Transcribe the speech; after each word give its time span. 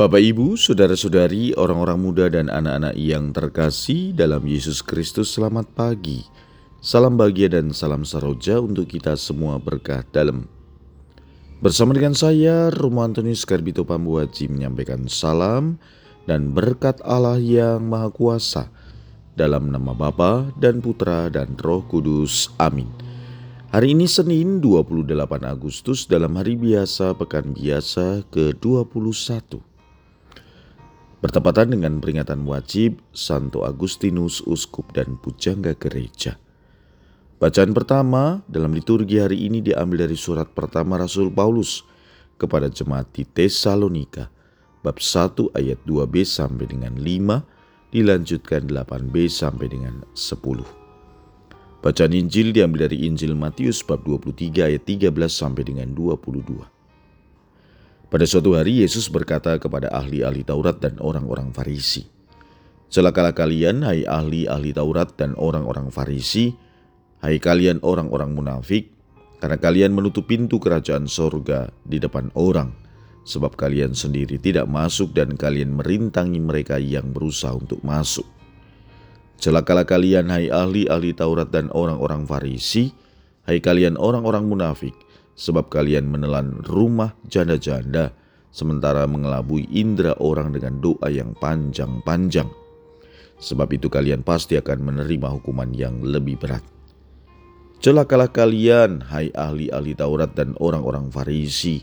Bapak, 0.00 0.16
Ibu, 0.16 0.56
saudara-saudari, 0.56 1.52
orang-orang 1.60 2.00
muda, 2.00 2.24
dan 2.32 2.48
anak-anak 2.48 2.96
yang 2.96 3.36
terkasih 3.36 4.16
dalam 4.16 4.40
Yesus 4.48 4.80
Kristus, 4.80 5.36
selamat 5.36 5.76
pagi. 5.76 6.24
Salam 6.80 7.20
bahagia 7.20 7.52
dan 7.52 7.68
salam 7.76 8.08
saroja 8.08 8.64
untuk 8.64 8.88
kita 8.88 9.12
semua 9.20 9.60
berkah 9.60 10.00
dalam. 10.08 10.48
Bersama 11.60 11.92
dengan 11.92 12.16
saya, 12.16 12.72
Romo 12.72 13.04
Antonius 13.04 13.44
Karbito 13.44 13.84
Pambuaji 13.84 14.48
menyampaikan 14.48 15.04
salam 15.04 15.76
dan 16.24 16.56
berkat 16.56 16.96
Allah 17.04 17.36
yang 17.36 17.84
Maha 17.84 18.08
Kuasa 18.08 18.72
dalam 19.36 19.68
nama 19.68 19.92
Bapa 19.92 20.48
dan 20.56 20.80
Putra 20.80 21.28
dan 21.28 21.60
Roh 21.60 21.84
Kudus. 21.84 22.48
Amin. 22.56 22.88
Hari 23.68 23.92
ini 23.92 24.08
Senin 24.08 24.64
28 24.64 25.12
Agustus 25.44 26.08
dalam 26.08 26.40
hari 26.40 26.56
biasa 26.56 27.12
pekan 27.20 27.52
biasa 27.52 28.24
ke-21. 28.32 29.69
Bertepatan 31.20 31.76
dengan 31.76 32.00
peringatan 32.00 32.48
wajib 32.48 33.04
Santo 33.12 33.68
Agustinus 33.68 34.40
Uskup 34.40 34.96
dan 34.96 35.20
Pujangga 35.20 35.76
Gereja. 35.76 36.40
Bacaan 37.36 37.76
pertama 37.76 38.40
dalam 38.48 38.72
liturgi 38.72 39.20
hari 39.20 39.44
ini 39.44 39.60
diambil 39.60 40.08
dari 40.08 40.16
surat 40.16 40.48
pertama 40.56 40.96
Rasul 40.96 41.28
Paulus 41.28 41.84
kepada 42.40 42.72
jemaat 42.72 43.12
di 43.12 43.28
Tesalonika 43.28 44.32
bab 44.80 44.96
1 44.96 45.52
ayat 45.60 45.84
2b 45.84 46.24
sampai 46.24 46.64
dengan 46.72 46.96
5 46.96 47.92
dilanjutkan 47.92 48.64
8b 48.72 49.28
sampai 49.28 49.68
dengan 49.68 50.00
10. 50.16 50.40
Bacaan 51.84 52.12
Injil 52.16 52.56
diambil 52.56 52.88
dari 52.88 53.04
Injil 53.04 53.36
Matius 53.36 53.84
bab 53.84 54.08
23 54.08 54.72
ayat 54.72 54.88
13 54.88 55.12
sampai 55.28 55.68
dengan 55.68 55.92
22. 55.92 56.79
Pada 58.10 58.26
suatu 58.26 58.58
hari 58.58 58.82
Yesus 58.82 59.06
berkata 59.06 59.54
kepada 59.62 59.86
ahli-ahli 59.94 60.42
Taurat 60.42 60.82
dan 60.82 60.98
orang-orang 60.98 61.54
Farisi, 61.54 62.10
Celakalah 62.90 63.30
kalian, 63.30 63.86
hai 63.86 64.02
ahli-ahli 64.02 64.74
Taurat 64.74 65.14
dan 65.14 65.38
orang-orang 65.38 65.94
Farisi, 65.94 66.50
hai 67.22 67.38
kalian 67.38 67.78
orang-orang 67.86 68.34
munafik, 68.34 68.90
karena 69.38 69.54
kalian 69.62 69.94
menutup 69.94 70.26
pintu 70.26 70.58
kerajaan 70.58 71.06
sorga 71.06 71.70
di 71.86 72.02
depan 72.02 72.34
orang, 72.34 72.74
sebab 73.22 73.54
kalian 73.54 73.94
sendiri 73.94 74.42
tidak 74.42 74.66
masuk 74.66 75.14
dan 75.14 75.38
kalian 75.38 75.78
merintangi 75.78 76.42
mereka 76.42 76.82
yang 76.82 77.14
berusaha 77.14 77.54
untuk 77.54 77.78
masuk. 77.86 78.26
Celakalah 79.38 79.86
kalian 79.86 80.26
hai 80.34 80.50
ahli-ahli 80.50 81.14
Taurat 81.14 81.46
dan 81.46 81.70
orang-orang 81.70 82.26
Farisi, 82.26 82.90
hai 83.46 83.62
kalian 83.62 83.94
orang-orang 83.94 84.50
munafik, 84.50 84.98
sebab 85.34 85.70
kalian 85.72 86.08
menelan 86.10 86.60
rumah 86.66 87.16
janda-janda, 87.26 88.12
sementara 88.50 89.06
mengelabui 89.06 89.70
indera 89.70 90.14
orang 90.18 90.50
dengan 90.50 90.82
doa 90.82 91.08
yang 91.10 91.34
panjang-panjang. 91.38 92.50
Sebab 93.40 93.72
itu 93.72 93.88
kalian 93.88 94.20
pasti 94.20 94.60
akan 94.60 94.84
menerima 94.84 95.28
hukuman 95.40 95.72
yang 95.72 96.04
lebih 96.04 96.36
berat. 96.36 96.60
Celakalah 97.80 98.28
kalian, 98.28 99.00
hai 99.08 99.32
ahli-ahli 99.32 99.96
Taurat 99.96 100.36
dan 100.36 100.52
orang-orang 100.60 101.08
Farisi, 101.08 101.80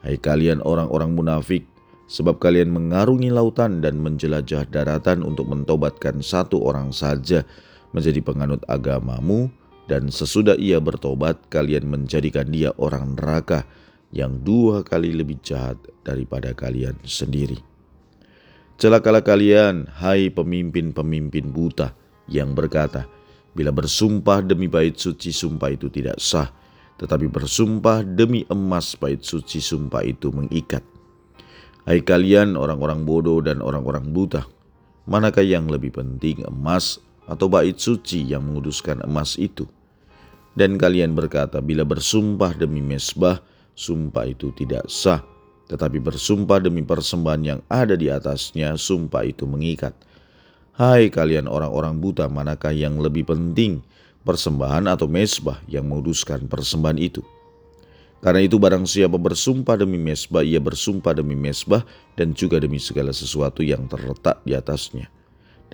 hai 0.00 0.16
kalian 0.16 0.64
orang-orang 0.64 1.12
munafik, 1.12 1.68
sebab 2.08 2.40
kalian 2.40 2.72
mengarungi 2.72 3.28
lautan 3.28 3.84
dan 3.84 4.00
menjelajah 4.00 4.64
daratan 4.72 5.20
untuk 5.20 5.52
mentobatkan 5.52 6.24
satu 6.24 6.64
orang 6.64 6.96
saja 6.96 7.44
menjadi 7.92 8.24
penganut 8.24 8.64
agamamu, 8.64 9.52
dan 9.84 10.08
sesudah 10.08 10.56
ia 10.56 10.80
bertobat, 10.80 11.36
kalian 11.52 11.88
menjadikan 11.88 12.48
dia 12.48 12.72
orang 12.80 13.16
neraka 13.16 13.68
yang 14.14 14.40
dua 14.40 14.86
kali 14.86 15.12
lebih 15.12 15.42
jahat 15.42 15.76
daripada 16.06 16.54
kalian 16.54 16.96
sendiri. 17.04 17.58
Celakalah 18.74 19.22
kalian, 19.22 19.86
hai 20.02 20.30
pemimpin-pemimpin 20.30 21.50
buta, 21.50 21.94
yang 22.30 22.56
berkata, 22.56 23.06
"Bila 23.52 23.70
bersumpah 23.70 24.42
demi 24.42 24.66
bait 24.66 24.98
suci, 24.98 25.30
sumpah 25.30 25.70
itu 25.70 25.90
tidak 25.92 26.18
sah, 26.18 26.50
tetapi 26.98 27.30
bersumpah 27.30 28.02
demi 28.02 28.42
emas, 28.50 28.98
bait 28.98 29.22
suci, 29.22 29.62
sumpah 29.62 30.02
itu 30.02 30.34
mengikat." 30.34 30.82
Hai 31.84 32.00
kalian 32.00 32.56
orang-orang 32.56 33.04
bodoh 33.04 33.44
dan 33.44 33.60
orang-orang 33.60 34.08
buta, 34.10 34.48
manakah 35.04 35.44
yang 35.44 35.68
lebih 35.68 35.92
penting 35.92 36.40
emas 36.48 36.96
atau 37.28 37.46
bait 37.46 37.76
suci 37.76 38.24
yang 38.24 38.42
menguduskan 38.48 39.04
emas 39.04 39.36
itu? 39.36 39.68
Dan 40.54 40.78
kalian 40.78 41.18
berkata, 41.18 41.58
bila 41.58 41.82
bersumpah 41.82 42.54
demi 42.54 42.78
mesbah, 42.78 43.42
sumpah 43.74 44.30
itu 44.30 44.54
tidak 44.54 44.86
sah. 44.86 45.22
Tetapi 45.66 45.98
bersumpah 45.98 46.62
demi 46.62 46.86
persembahan 46.86 47.42
yang 47.42 47.60
ada 47.66 47.98
di 47.98 48.06
atasnya, 48.06 48.78
sumpah 48.78 49.26
itu 49.26 49.50
mengikat. 49.50 49.92
Hai 50.78 51.10
kalian 51.10 51.50
orang-orang 51.50 51.98
buta, 51.98 52.30
manakah 52.30 52.70
yang 52.70 53.02
lebih 53.02 53.26
penting, 53.26 53.82
persembahan 54.22 54.86
atau 54.86 55.10
mesbah 55.10 55.58
yang 55.66 55.90
menguduskan 55.90 56.46
persembahan 56.46 56.98
itu? 57.02 57.22
Karena 58.22 58.40
itu 58.40 58.56
barang 58.56 58.88
siapa 58.88 59.20
bersumpah 59.20 59.76
demi 59.76 60.00
mesbah, 60.00 60.40
ia 60.40 60.56
bersumpah 60.56 61.12
demi 61.12 61.36
mesbah 61.36 61.84
dan 62.16 62.32
juga 62.32 62.56
demi 62.56 62.80
segala 62.80 63.12
sesuatu 63.12 63.60
yang 63.60 63.84
terletak 63.84 64.40
di 64.48 64.56
atasnya. 64.56 65.12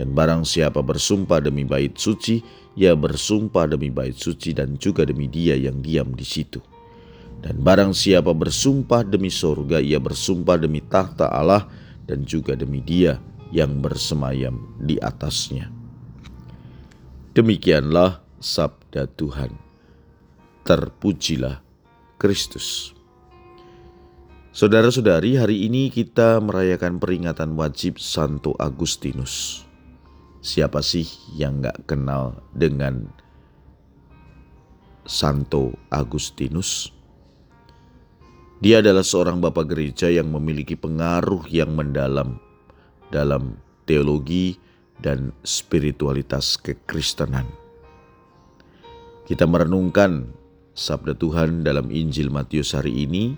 Dan 0.00 0.16
barang 0.16 0.48
siapa 0.48 0.80
bersumpah 0.80 1.44
demi 1.44 1.68
bait 1.68 1.92
suci, 1.92 2.40
ia 2.72 2.96
bersumpah 2.96 3.68
demi 3.68 3.92
bait 3.92 4.16
suci 4.16 4.56
dan 4.56 4.80
juga 4.80 5.04
demi 5.04 5.28
dia 5.28 5.52
yang 5.60 5.84
diam 5.84 6.16
di 6.16 6.24
situ. 6.24 6.56
Dan 7.44 7.60
barang 7.60 7.92
siapa 7.92 8.32
bersumpah 8.32 9.04
demi 9.04 9.28
sorga, 9.28 9.76
ia 9.76 10.00
bersumpah 10.00 10.56
demi 10.56 10.80
tahta 10.80 11.28
Allah 11.28 11.68
dan 12.08 12.24
juga 12.24 12.56
demi 12.56 12.80
dia 12.80 13.20
yang 13.52 13.84
bersemayam 13.84 14.56
di 14.80 14.96
atasnya. 14.96 15.68
Demikianlah 17.36 18.24
sabda 18.40 19.04
Tuhan. 19.04 19.52
Terpujilah 20.64 21.60
Kristus. 22.16 22.96
Saudara-saudari, 24.56 25.36
hari 25.36 25.68
ini 25.68 25.92
kita 25.92 26.40
merayakan 26.40 26.96
peringatan 26.96 27.52
wajib 27.52 28.00
Santo 28.00 28.56
Agustinus. 28.56 29.68
Siapa 30.40 30.80
sih 30.80 31.04
yang 31.36 31.60
gak 31.60 31.84
kenal 31.84 32.40
dengan 32.56 33.04
Santo 35.04 35.76
Agustinus? 35.92 36.88
Dia 38.64 38.80
adalah 38.80 39.04
seorang 39.04 39.44
bapak 39.44 39.68
gereja 39.68 40.08
yang 40.08 40.32
memiliki 40.32 40.80
pengaruh 40.80 41.44
yang 41.52 41.76
mendalam 41.76 42.40
dalam 43.12 43.60
teologi 43.84 44.56
dan 45.04 45.28
spiritualitas 45.44 46.56
kekristenan. 46.56 47.44
Kita 49.28 49.44
merenungkan 49.44 50.24
sabda 50.72 51.20
Tuhan 51.20 51.68
dalam 51.68 51.92
Injil 51.92 52.32
Matius 52.32 52.72
hari 52.72 53.04
ini 53.04 53.36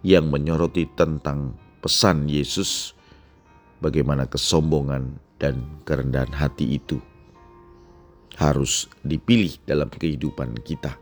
yang 0.00 0.32
menyoroti 0.32 0.88
tentang 0.96 1.52
pesan 1.84 2.32
Yesus 2.32 2.96
bagaimana 3.84 4.24
kesombongan 4.24 5.20
dan 5.40 5.64
kerendahan 5.88 6.30
hati 6.30 6.76
itu 6.76 7.00
harus 8.36 8.86
dipilih 9.02 9.56
dalam 9.64 9.88
kehidupan 9.88 10.54
kita. 10.62 10.94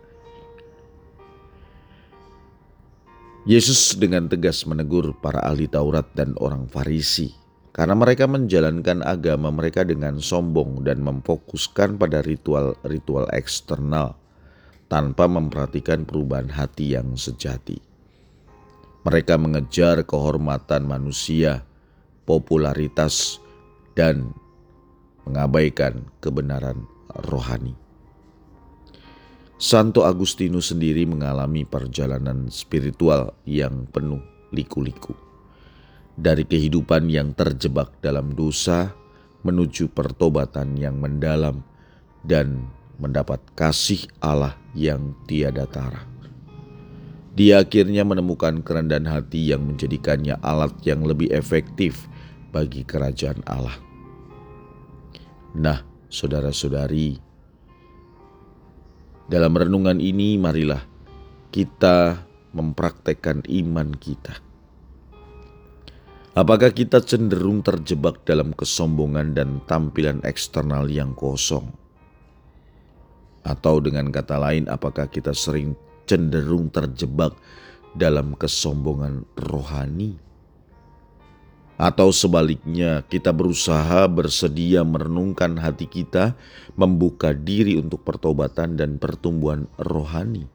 Yesus 3.49 3.97
dengan 3.97 4.29
tegas 4.29 4.65
menegur 4.69 5.17
para 5.19 5.41
ahli 5.43 5.67
Taurat 5.67 6.05
dan 6.13 6.37
orang 6.39 6.69
Farisi 6.69 7.33
karena 7.73 7.95
mereka 7.95 8.27
menjalankan 8.27 9.07
agama 9.07 9.55
mereka 9.55 9.87
dengan 9.87 10.19
sombong 10.19 10.83
dan 10.83 10.99
memfokuskan 11.01 11.95
pada 11.97 12.21
ritual-ritual 12.27 13.31
eksternal 13.31 14.19
tanpa 14.91 15.31
memperhatikan 15.31 16.03
perubahan 16.03 16.51
hati 16.51 16.99
yang 16.99 17.15
sejati. 17.15 17.79
Mereka 19.07 19.39
mengejar 19.39 20.03
kehormatan 20.03 20.85
manusia, 20.85 21.63
popularitas, 22.27 23.41
dan 23.99 24.31
mengabaikan 25.27 26.07
kebenaran 26.23 26.87
rohani. 27.27 27.75
Santo 29.59 30.07
Agustinus 30.07 30.71
sendiri 30.71 31.03
mengalami 31.03 31.67
perjalanan 31.67 32.47
spiritual 32.47 33.35
yang 33.43 33.91
penuh 33.91 34.23
liku-liku. 34.55 35.19
Dari 36.15 36.47
kehidupan 36.47 37.11
yang 37.11 37.35
terjebak 37.35 37.99
dalam 37.99 38.39
dosa 38.39 38.95
menuju 39.43 39.91
pertobatan 39.91 40.79
yang 40.79 41.03
mendalam 41.03 41.67
dan 42.23 42.71
mendapat 43.03 43.43
kasih 43.59 44.07
Allah 44.23 44.55
yang 44.79 45.15
tiada 45.27 45.67
tara. 45.67 46.07
Dia 47.35 47.63
akhirnya 47.63 48.03
menemukan 48.03 48.63
kerendahan 48.67 49.07
hati 49.07 49.55
yang 49.55 49.63
menjadikannya 49.63 50.39
alat 50.43 50.75
yang 50.83 51.07
lebih 51.07 51.31
efektif 51.31 52.11
bagi 52.51 52.83
kerajaan 52.83 53.43
Allah. 53.47 53.88
Nah, 55.57 55.81
saudara-saudari, 56.13 57.17
dalam 59.29 59.53
renungan 59.57 59.97
ini 59.97 60.37
marilah 60.37 60.85
kita 61.49 62.21
mempraktekkan 62.53 63.45
iman 63.49 63.97
kita. 63.97 64.37
Apakah 66.37 66.71
kita 66.71 67.01
cenderung 67.01 67.65
terjebak 67.65 68.23
dalam 68.29 68.53
kesombongan 68.53 69.33
dan 69.33 69.59
tampilan 69.65 70.21
eksternal 70.23 70.87
yang 70.87 71.17
kosong? 71.17 71.73
Atau 73.43 73.81
dengan 73.81 74.13
kata 74.13 74.37
lain, 74.37 74.69
apakah 74.69 75.09
kita 75.09 75.33
sering 75.33 75.73
cenderung 76.05 76.69
terjebak 76.69 77.33
dalam 77.97 78.37
kesombongan 78.37 79.25
rohani? 79.49 80.28
Atau 81.79 82.11
sebaliknya, 82.11 83.07
kita 83.07 83.31
berusaha 83.31 84.11
bersedia 84.11 84.83
merenungkan 84.83 85.55
hati 85.63 85.87
kita, 85.87 86.35
membuka 86.75 87.31
diri 87.31 87.79
untuk 87.79 88.03
pertobatan 88.03 88.75
dan 88.75 88.99
pertumbuhan 88.99 89.71
rohani? 89.79 90.51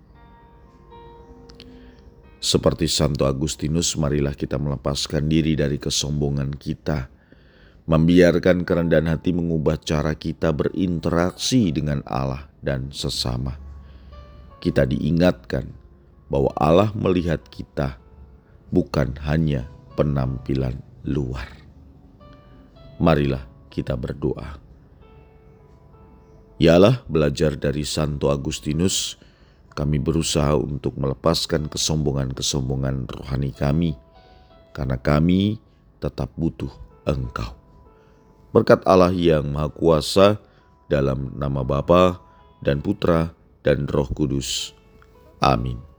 Seperti 2.44 2.92
Santo 2.92 3.24
Agustinus, 3.24 3.96
marilah 3.96 4.36
kita 4.36 4.60
melepaskan 4.60 5.32
diri 5.32 5.56
dari 5.56 5.80
kesombongan 5.80 6.60
kita, 6.60 7.08
membiarkan 7.88 8.68
kerendahan 8.68 9.08
hati 9.16 9.32
mengubah 9.32 9.80
cara 9.80 10.12
kita 10.20 10.52
berinteraksi 10.52 11.72
dengan 11.72 12.04
Allah 12.04 12.52
dan 12.60 12.92
sesama. 12.92 13.56
Kita 14.60 14.84
diingatkan 14.84 15.72
bahwa 16.28 16.52
Allah 16.60 16.92
melihat 16.92 17.40
kita 17.48 17.96
bukan 18.76 19.16
hanya 19.24 19.72
penampilan 19.96 20.93
luar. 21.04 21.48
Marilah 23.00 23.44
kita 23.68 23.96
berdoa. 24.00 24.60
Yalah 26.62 27.04
belajar 27.10 27.60
dari 27.60 27.84
Santo 27.84 28.32
Agustinus, 28.32 29.20
kami 29.74 30.00
berusaha 30.00 30.54
untuk 30.56 30.96
melepaskan 30.96 31.68
kesombongan-kesombongan 31.68 33.10
rohani 33.10 33.52
kami, 33.52 33.98
karena 34.72 34.96
kami 34.96 35.60
tetap 36.00 36.32
butuh 36.40 36.72
Engkau. 37.04 37.52
Berkat 38.54 38.86
Allah 38.86 39.12
yang 39.12 39.50
Maha 39.50 39.74
Kuasa, 39.74 40.40
dalam 40.88 41.34
nama 41.36 41.66
Bapa 41.66 42.22
dan 42.62 42.80
Putra 42.80 43.34
dan 43.66 43.90
Roh 43.90 44.08
Kudus. 44.14 44.78
Amin. 45.42 45.93